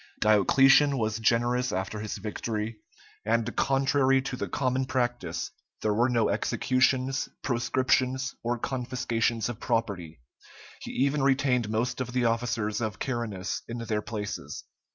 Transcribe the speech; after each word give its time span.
Diocletian 0.19 0.97
was 0.97 1.19
generous 1.19 1.71
after 1.71 1.99
his 1.99 2.17
victory, 2.17 2.77
and, 3.23 3.55
contrary 3.55 4.19
to 4.23 4.35
the 4.35 4.49
common 4.49 4.85
practice, 4.85 5.51
there 5.83 5.93
were 5.93 6.09
no 6.09 6.27
executions, 6.27 7.29
proscriptions, 7.43 8.33
or 8.41 8.57
confiscations 8.57 9.47
of 9.47 9.59
property; 9.59 10.19
he 10.79 10.89
even 10.91 11.21
retained 11.21 11.69
most 11.69 12.01
of 12.01 12.13
the 12.13 12.25
officers 12.25 12.81
of 12.81 12.97
Carinus 12.97 13.61
in 13.67 13.77
their 13.77 14.01
places. 14.01 14.63